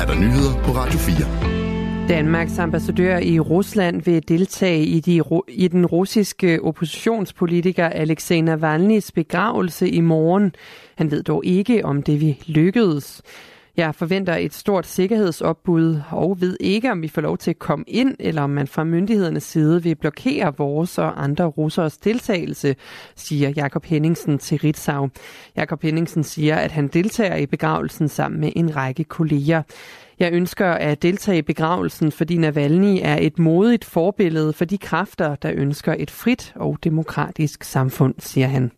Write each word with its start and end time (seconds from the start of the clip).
er 0.00 0.06
der 0.06 0.14
nyheder 0.14 0.62
på 0.64 0.70
Radio 0.70 0.98
4. 0.98 2.08
Danmarks 2.08 2.58
ambassadør 2.58 3.18
i 3.18 3.40
Rusland 3.40 4.02
vil 4.02 4.28
deltage 4.28 4.84
i, 4.84 5.00
de, 5.00 5.22
i 5.48 5.68
den 5.68 5.86
russiske 5.86 6.62
oppositionspolitiker 6.62 7.86
Alexej 7.86 8.40
Navalny's 8.40 9.10
begravelse 9.14 9.88
i 9.88 10.00
morgen. 10.00 10.54
Han 10.94 11.10
ved 11.10 11.22
dog 11.22 11.44
ikke, 11.44 11.84
om 11.84 12.02
det 12.02 12.20
vil 12.20 12.36
lykkedes. 12.46 13.22
Jeg 13.80 13.94
forventer 13.94 14.36
et 14.36 14.54
stort 14.54 14.86
sikkerhedsopbud 14.86 16.00
og 16.10 16.40
ved 16.40 16.56
ikke, 16.60 16.92
om 16.92 17.02
vi 17.02 17.08
får 17.08 17.20
lov 17.20 17.38
til 17.38 17.50
at 17.50 17.58
komme 17.58 17.84
ind, 17.88 18.14
eller 18.18 18.42
om 18.42 18.50
man 18.50 18.66
fra 18.66 18.84
myndighedernes 18.84 19.42
side 19.42 19.82
vil 19.82 19.94
blokere 19.94 20.56
vores 20.58 20.98
og 20.98 21.22
andre 21.22 21.44
russers 21.44 21.98
deltagelse, 21.98 22.76
siger 23.16 23.48
Jakob 23.56 23.84
Henningsen 23.84 24.38
til 24.38 24.58
Ritzau. 24.58 25.08
Jakob 25.56 25.82
Henningsen 25.82 26.24
siger, 26.24 26.56
at 26.56 26.70
han 26.70 26.88
deltager 26.88 27.36
i 27.36 27.46
begravelsen 27.46 28.08
sammen 28.08 28.40
med 28.40 28.52
en 28.56 28.76
række 28.76 29.04
kolleger. 29.04 29.62
Jeg 30.18 30.32
ønsker 30.32 30.66
at 30.66 31.02
deltage 31.02 31.38
i 31.38 31.42
begravelsen, 31.42 32.12
fordi 32.12 32.36
Navalny 32.36 32.98
er 33.02 33.16
et 33.20 33.38
modigt 33.38 33.84
forbillede 33.84 34.52
for 34.52 34.64
de 34.64 34.78
kræfter, 34.78 35.34
der 35.34 35.52
ønsker 35.54 35.94
et 35.98 36.10
frit 36.10 36.52
og 36.56 36.78
demokratisk 36.84 37.64
samfund, 37.64 38.14
siger 38.18 38.46
han. 38.46 38.70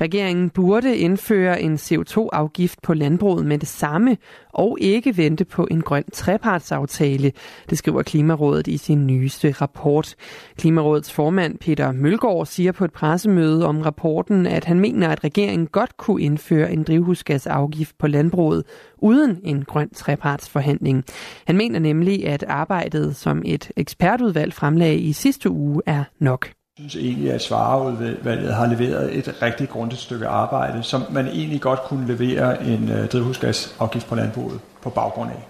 Regeringen 0.00 0.50
burde 0.50 0.96
indføre 0.96 1.62
en 1.62 1.74
CO2-afgift 1.74 2.82
på 2.82 2.94
landbruget 2.94 3.46
med 3.46 3.58
det 3.58 3.68
samme, 3.68 4.16
og 4.52 4.78
ikke 4.80 5.16
vente 5.16 5.44
på 5.44 5.68
en 5.70 5.80
grøn 5.80 6.04
trepartsaftale, 6.12 7.32
det 7.70 7.78
skriver 7.78 8.02
Klimarådet 8.02 8.66
i 8.66 8.76
sin 8.76 9.06
nyeste 9.06 9.52
rapport. 9.52 10.14
Klimarådets 10.56 11.12
formand 11.12 11.58
Peter 11.58 11.92
Mølgaard 11.92 12.46
siger 12.46 12.72
på 12.72 12.84
et 12.84 12.92
pressemøde 12.92 13.66
om 13.66 13.80
rapporten, 13.80 14.46
at 14.46 14.64
han 14.64 14.80
mener, 14.80 15.08
at 15.08 15.24
regeringen 15.24 15.66
godt 15.66 15.96
kunne 15.96 16.22
indføre 16.22 16.72
en 16.72 16.82
drivhusgasafgift 16.82 17.98
på 17.98 18.06
landbruget 18.06 18.64
uden 18.98 19.40
en 19.44 19.64
grøn 19.64 19.90
trepartsforhandling. 19.94 21.04
Han 21.46 21.56
mener 21.56 21.78
nemlig, 21.78 22.26
at 22.26 22.44
arbejdet, 22.48 23.16
som 23.16 23.42
et 23.44 23.72
ekspertudvalg 23.76 24.52
fremlagde 24.52 24.98
i 24.98 25.12
sidste 25.12 25.50
uge, 25.50 25.82
er 25.86 26.04
nok 26.18 26.57
synes 26.78 26.96
egentlig, 26.96 27.32
at 27.32 27.42
Svareudvalget 27.42 28.54
har 28.54 28.66
leveret 28.66 29.18
et 29.18 29.42
rigtig 29.42 29.68
grundigt 29.68 30.00
stykke 30.00 30.26
arbejde, 30.26 30.82
som 30.82 31.04
man 31.10 31.26
egentlig 31.26 31.60
godt 31.60 31.82
kunne 31.82 32.06
levere 32.06 32.64
en 32.64 32.88
øh, 32.88 33.08
drivhusgasafgift 33.08 34.06
på 34.06 34.14
landbruget 34.14 34.60
på 34.82 34.90
baggrund 34.90 35.30
af. 35.30 35.48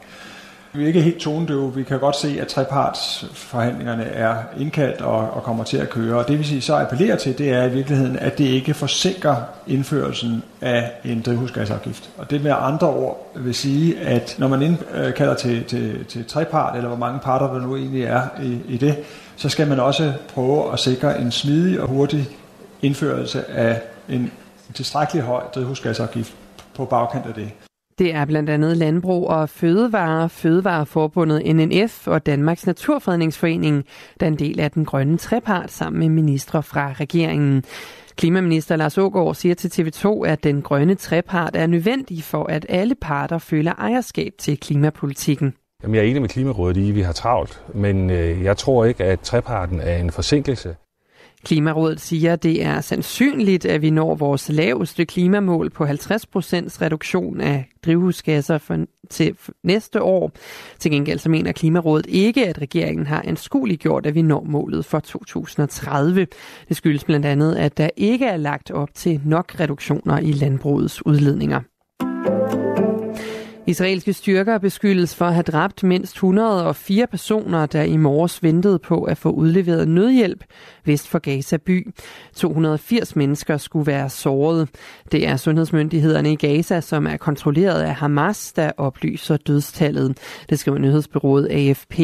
Vi 0.73 0.83
er 0.83 0.87
ikke 0.87 1.03
helt 1.03 1.19
tonedøve. 1.19 1.75
Vi 1.75 1.83
kan 1.83 1.99
godt 1.99 2.17
se, 2.17 2.39
at 2.41 2.49
trepartsforhandlingerne 2.49 4.05
er 4.05 4.37
indkaldt 4.59 5.01
og, 5.01 5.31
og 5.31 5.43
kommer 5.43 5.65
til 5.65 5.77
at 5.77 5.91
køre. 5.91 6.19
Og 6.19 6.29
det 6.29 6.39
vi 6.39 6.45
sige, 6.45 6.61
så 6.61 6.77
appellerer 6.77 7.17
til, 7.17 7.39
det 7.39 7.51
er 7.51 7.65
i 7.65 7.71
virkeligheden, 7.71 8.17
at 8.19 8.39
det 8.39 8.45
ikke 8.45 8.75
forsinker 8.75 9.37
indførelsen 9.67 10.43
af 10.61 10.91
en 11.05 11.23
drivhusgasafgift. 11.23 12.11
Og 12.19 12.31
det 12.31 12.43
med 12.43 12.55
andre 12.59 12.87
ord 12.87 13.33
vil 13.37 13.55
sige, 13.55 14.01
at 14.01 14.37
når 14.39 14.49
man 14.49 14.63
indkalder 14.63 15.33
øh, 15.33 15.39
til, 15.39 15.65
til, 15.65 16.05
til 16.05 16.25
trepart, 16.25 16.77
eller 16.77 16.89
hvor 16.89 16.99
mange 16.99 17.19
parter 17.19 17.53
der 17.53 17.61
nu 17.61 17.77
egentlig 17.77 18.05
er 18.05 18.23
i, 18.43 18.61
i 18.69 18.77
det, 18.77 18.97
så 19.37 19.49
skal 19.49 19.69
man 19.69 19.81
også 19.81 20.13
prøve 20.35 20.73
at 20.73 20.79
sikre 20.79 21.21
en 21.21 21.33
smidig 21.33 21.81
og 21.81 21.89
hurtig 21.89 22.29
indførelse 22.83 23.51
af 23.51 23.81
en 24.09 24.33
tilstrækkelig 24.75 25.23
høj 25.23 25.43
drivhusgasafgift 25.55 26.33
på 26.75 26.85
bagkant 26.85 27.27
af 27.27 27.35
det. 27.35 27.68
Det 27.99 28.15
er 28.15 28.25
blandt 28.25 28.51
andet 28.51 28.77
Landbrug 28.77 29.29
og 29.29 29.49
Fødevare, 29.49 30.29
Fødevareforbundet 30.29 31.57
NNF 31.57 32.09
og 32.09 32.27
Danmarks 32.27 32.67
Naturfredningsforening, 32.67 33.85
der 34.21 34.27
er 34.27 34.31
en 34.31 34.39
del 34.39 34.61
af 34.61 34.71
den 34.71 34.85
grønne 34.85 35.19
trepart 35.19 35.71
sammen 35.71 36.01
med 36.01 36.09
ministre 36.09 36.63
fra 36.63 36.93
regeringen. 36.93 37.65
Klimaminister 38.17 38.77
Lars 38.77 38.99
Ågaard 38.99 39.35
siger 39.35 39.55
til 39.55 39.69
TV2, 39.69 40.25
at 40.27 40.45
den 40.45 40.63
grønne 40.63 40.95
trepart 40.95 41.57
er 41.57 41.67
nødvendig 41.67 42.23
for, 42.23 42.45
at 42.45 42.67
alle 42.69 42.95
parter 42.95 43.39
føler 43.39 43.73
ejerskab 43.73 44.33
til 44.39 44.61
klimapolitikken. 44.61 45.55
Jamen, 45.83 45.95
jeg 45.95 46.05
er 46.05 46.09
enig 46.09 46.21
med 46.21 46.29
Klimarådet 46.29 46.77
i, 46.77 46.89
at 46.89 46.95
vi 46.95 47.03
har 47.03 47.13
travlt, 47.13 47.63
men 47.75 48.11
øh, 48.11 48.45
jeg 48.45 48.57
tror 48.57 48.85
ikke, 48.85 49.05
at 49.05 49.21
treparten 49.21 49.81
er 49.81 49.97
en 49.97 50.11
forsinkelse. 50.11 50.77
Klimarådet 51.45 52.01
siger, 52.01 52.33
at 52.33 52.43
det 52.43 52.65
er 52.65 52.81
sandsynligt, 52.81 53.65
at 53.65 53.83
vi 53.83 53.91
når 53.91 54.15
vores 54.15 54.49
laveste 54.49 55.05
klimamål 55.05 55.71
på 55.71 55.85
50% 55.85 55.89
reduktion 56.83 57.41
af 57.41 57.69
drivhusgasser 57.85 58.59
for, 58.59 58.79
til 59.11 59.37
næste 59.63 60.03
år. 60.03 60.33
Til 60.79 60.91
gengæld 60.91 61.19
så 61.19 61.29
mener 61.29 61.53
Klimarådet 61.53 62.07
ikke, 62.09 62.47
at 62.47 62.61
regeringen 62.61 63.07
har 63.07 63.23
anskueligt 63.27 63.81
gjort, 63.81 64.07
at 64.07 64.15
vi 64.15 64.23
når 64.23 64.45
målet 64.45 64.85
for 64.85 65.01
2030. 65.01 66.27
Det 66.69 66.77
skyldes 66.77 67.05
blandt 67.05 67.27
andet, 67.27 67.55
at 67.57 67.79
der 67.79 67.91
ikke 67.97 68.27
er 68.27 68.37
lagt 68.37 68.71
op 68.71 68.89
til 68.95 69.21
nok 69.25 69.61
reduktioner 69.61 70.19
i 70.19 70.33
landbrugets 70.33 71.07
udledninger. 71.07 71.61
Israelske 73.69 74.13
styrker 74.13 74.59
beskyldes 74.59 75.15
for 75.15 75.25
at 75.25 75.35
have 75.35 75.43
dræbt 75.43 75.83
mindst 75.83 76.13
104 76.13 77.07
personer, 77.07 77.67
der 77.67 77.83
i 77.83 77.97
morges 77.97 78.43
ventede 78.43 78.79
på 78.79 79.03
at 79.03 79.19
få 79.19 79.31
udleveret 79.31 79.89
nødhjælp 79.89 80.45
vest 80.85 81.09
for 81.09 81.19
Gaza 81.19 81.57
by. 81.57 81.91
280 82.35 83.17
mennesker 83.17 83.57
skulle 83.57 83.87
være 83.87 84.11
såret. 84.11 84.69
Det 85.13 85.27
er 85.27 85.37
sundhedsmyndighederne 85.37 86.33
i 86.33 86.37
Gaza, 86.37 86.81
som 86.81 87.07
er 87.07 87.17
kontrolleret 87.17 87.83
af 87.83 87.95
Hamas, 87.95 88.53
der 88.53 88.73
oplyser 88.77 89.37
dødstallet. 89.37 90.19
Det 90.51 90.59
skriver 90.59 90.79
nyhedsbyrået 90.79 91.49
AFP. 91.51 92.01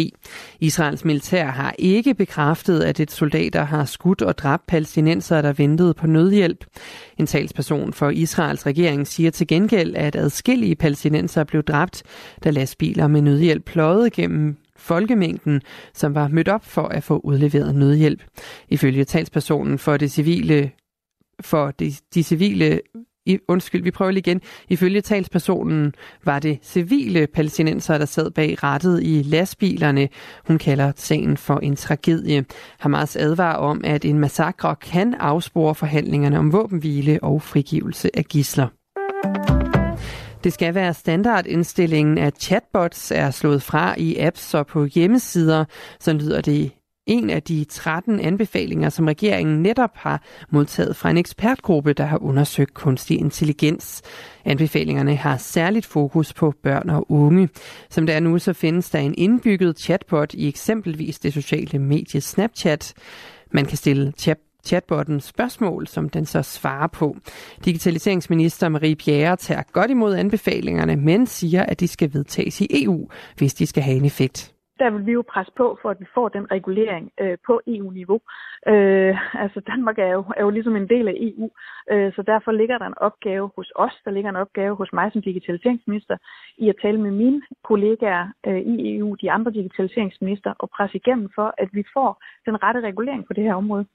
Israels 0.60 1.04
militær 1.04 1.46
har 1.46 1.74
ikke 1.78 2.14
bekræftet, 2.14 2.80
at 2.80 3.00
et 3.00 3.10
soldater 3.10 3.64
har 3.64 3.84
skudt 3.84 4.22
og 4.22 4.38
dræbt 4.38 4.66
palæstinenser, 4.66 5.42
der 5.42 5.52
ventede 5.52 5.94
på 5.94 6.06
nødhjælp. 6.06 6.64
En 7.18 7.26
talsperson 7.26 7.92
for 7.92 8.10
Israels 8.10 8.66
regering 8.66 9.06
siger 9.06 9.30
til 9.30 9.46
gengæld, 9.46 9.94
at 9.96 10.16
adskillige 10.16 10.76
palæstinenser 10.76 11.44
blev 11.54 11.62
dræbt, 11.62 12.02
da 12.44 12.50
lastbiler 12.50 13.06
med 13.06 13.22
nødhjælp 13.22 13.64
pløjede 13.64 14.10
gennem 14.10 14.56
folkemængden, 14.76 15.62
som 15.94 16.14
var 16.14 16.28
mødt 16.28 16.48
op 16.48 16.64
for 16.64 16.82
at 16.82 17.02
få 17.02 17.18
udleveret 17.18 17.74
nødhjælp. 17.74 18.22
Ifølge 18.68 19.04
talspersonen 19.04 19.78
for 19.78 19.96
det 19.96 20.10
civile 20.10 20.70
for 21.40 21.70
de, 21.70 21.92
de 22.14 22.22
civile 22.22 22.80
i, 23.26 23.38
undskyld, 23.48 23.82
vi 23.82 23.90
prøver 23.90 24.10
lige 24.10 24.20
igen. 24.20 24.40
Ifølge 24.68 25.00
talspersonen 25.00 25.94
var 26.24 26.38
det 26.38 26.58
civile 26.62 27.26
palæstinenser, 27.26 27.98
der 27.98 28.04
sad 28.04 28.30
bag 28.30 28.62
rettet 28.62 29.02
i 29.02 29.22
lastbilerne. 29.22 30.08
Hun 30.46 30.58
kalder 30.58 30.92
sagen 30.96 31.36
for 31.36 31.58
en 31.58 31.76
tragedie. 31.76 32.44
Hamas 32.78 33.16
advarer 33.16 33.56
om, 33.56 33.80
at 33.84 34.04
en 34.04 34.18
massakre 34.18 34.76
kan 34.76 35.14
afspore 35.14 35.74
forhandlingerne 35.74 36.38
om 36.38 36.52
våbenhvile 36.52 37.18
og 37.22 37.42
frigivelse 37.42 38.10
af 38.16 38.24
gisler. 38.24 38.68
Det 40.44 40.52
skal 40.52 40.74
være 40.74 40.94
standardindstillingen, 40.94 42.18
at 42.18 42.34
chatbots 42.40 43.10
er 43.10 43.30
slået 43.30 43.62
fra 43.62 43.94
i 43.98 44.18
apps 44.18 44.54
og 44.54 44.66
på 44.66 44.84
hjemmesider. 44.84 45.64
Så 46.00 46.12
lyder 46.12 46.40
det 46.40 46.70
en 47.06 47.30
af 47.30 47.42
de 47.42 47.64
13 47.64 48.20
anbefalinger, 48.20 48.88
som 48.88 49.06
regeringen 49.06 49.62
netop 49.62 49.90
har 49.94 50.22
modtaget 50.50 50.96
fra 50.96 51.10
en 51.10 51.16
ekspertgruppe, 51.16 51.92
der 51.92 52.04
har 52.04 52.22
undersøgt 52.22 52.74
kunstig 52.74 53.18
intelligens. 53.18 54.02
Anbefalingerne 54.44 55.16
har 55.16 55.36
særligt 55.36 55.86
fokus 55.86 56.32
på 56.32 56.54
børn 56.62 56.90
og 56.90 57.10
unge. 57.10 57.48
Som 57.90 58.06
det 58.06 58.14
er 58.14 58.20
nu, 58.20 58.38
så 58.38 58.52
findes 58.52 58.90
der 58.90 58.98
en 58.98 59.14
indbygget 59.18 59.78
chatbot 59.78 60.34
i 60.34 60.48
eksempelvis 60.48 61.18
det 61.18 61.32
sociale 61.32 61.78
medie 61.78 62.20
Snapchat. 62.20 62.94
Man 63.52 63.66
kan 63.66 63.76
stille 63.76 64.12
chat 64.18 64.38
chatbotten 64.66 65.20
spørgsmål, 65.20 65.86
som 65.86 66.08
den 66.08 66.26
så 66.26 66.42
svarer 66.42 66.86
på. 66.86 67.16
Digitaliseringsminister 67.64 68.68
Marie 68.68 68.96
Bjerre 68.96 69.36
tager 69.36 69.62
godt 69.72 69.90
imod 69.90 70.14
anbefalingerne, 70.14 70.96
men 70.96 71.26
siger, 71.26 71.62
at 71.62 71.80
de 71.80 71.88
skal 71.88 72.10
vedtages 72.12 72.60
i 72.60 72.84
EU, 72.84 73.08
hvis 73.36 73.54
de 73.54 73.66
skal 73.66 73.82
have 73.82 73.96
en 73.96 74.04
effekt 74.04 74.54
der 74.78 74.90
vil 74.90 75.06
vi 75.06 75.12
jo 75.12 75.24
presse 75.32 75.52
på 75.56 75.78
for, 75.82 75.90
at 75.90 76.00
vi 76.00 76.06
får 76.14 76.28
den 76.28 76.50
regulering 76.50 77.12
øh, 77.20 77.38
på 77.46 77.60
EU-niveau. 77.66 78.20
Øh, 78.66 79.42
altså 79.42 79.60
Danmark 79.66 79.98
er 79.98 80.12
jo, 80.18 80.24
er 80.36 80.42
jo 80.42 80.50
ligesom 80.50 80.76
en 80.76 80.88
del 80.88 81.08
af 81.08 81.16
EU, 81.16 81.50
øh, 81.92 82.12
så 82.12 82.22
derfor 82.22 82.52
ligger 82.52 82.78
der 82.78 82.86
en 82.86 82.98
opgave 82.98 83.50
hos 83.56 83.72
os, 83.76 83.94
der 84.04 84.10
ligger 84.10 84.30
en 84.30 84.42
opgave 84.44 84.76
hos 84.76 84.92
mig 84.92 85.12
som 85.12 85.22
digitaliseringsminister, 85.22 86.16
i 86.58 86.68
at 86.68 86.76
tale 86.82 87.00
med 87.00 87.10
mine 87.10 87.42
kollegaer 87.64 88.26
øh, 88.46 88.60
i 88.60 88.96
EU, 88.96 89.14
de 89.14 89.30
andre 89.30 89.52
digitaliseringsminister, 89.52 90.54
og 90.58 90.70
presse 90.70 90.96
igennem 90.96 91.28
for, 91.34 91.54
at 91.58 91.68
vi 91.72 91.84
får 91.92 92.22
den 92.46 92.62
rette 92.62 92.80
regulering 92.80 93.26
på 93.26 93.32
det 93.32 93.44
her 93.44 93.54
område. 93.54 93.86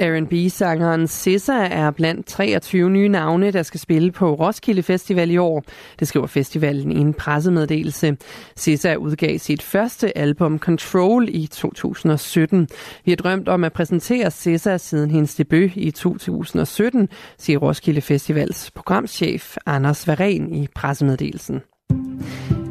R&B-sangeren 0.00 1.08
SZA 1.08 1.66
er 1.66 1.90
blandt 1.90 2.26
23 2.26 2.90
nye 2.90 3.08
navne, 3.08 3.50
der 3.50 3.62
skal 3.62 3.80
spille 3.80 4.12
på 4.12 4.34
Roskilde 4.34 4.82
Festival 4.82 5.30
i 5.30 5.36
år. 5.36 5.64
Det 5.98 6.08
skriver 6.08 6.26
festivalen 6.26 6.92
i 6.92 7.00
en 7.00 7.14
pressemeddelelse. 7.14 8.16
SZA 8.56 8.94
udgav 8.94 9.38
sit 9.38 9.62
første 9.62 10.18
album 10.18 10.58
Control 10.58 11.28
i 11.28 11.46
2017. 11.46 12.68
Vi 13.04 13.10
har 13.10 13.16
drømt 13.16 13.48
om 13.48 13.64
at 13.64 13.72
præsentere 13.72 14.30
SZA 14.30 14.76
siden 14.76 15.10
hendes 15.10 15.34
debut 15.34 15.70
i 15.74 15.90
2017, 15.90 17.08
siger 17.38 17.58
Roskilde 17.58 18.00
Festivals 18.00 18.70
programchef 18.70 19.56
Anders 19.66 20.08
Varen 20.08 20.54
i 20.54 20.66
pressemeddelelsen. 20.74 21.60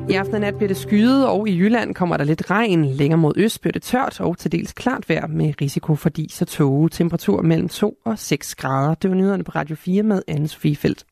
I 0.09 0.13
aften 0.13 0.35
og 0.35 0.41
nat 0.41 0.55
bliver 0.55 0.67
det 0.67 0.77
skyet, 0.77 1.27
og 1.27 1.49
i 1.49 1.57
Jylland 1.57 1.95
kommer 1.95 2.17
der 2.17 2.23
lidt 2.23 2.51
regn. 2.51 2.85
Længere 2.85 3.17
mod 3.17 3.33
øst 3.37 3.61
bliver 3.61 3.71
det 3.71 3.81
tørt 3.81 4.19
og 4.19 4.37
til 4.37 4.51
dels 4.51 4.73
klart 4.73 5.09
vejr 5.09 5.27
med 5.27 5.53
risiko 5.61 5.95
for 5.95 6.09
dis 6.09 6.41
og 6.41 6.47
tåge. 6.47 6.89
Temperatur 6.89 7.41
mellem 7.41 7.69
2 7.69 7.97
og 8.05 8.19
6 8.19 8.55
grader. 8.55 8.93
Det 8.93 9.09
var 9.09 9.15
nyhederne 9.15 9.43
på 9.43 9.51
Radio 9.55 9.75
4 9.75 10.03
med 10.03 10.21
Anne-Sophie 10.31 10.75
Felt. 10.75 11.05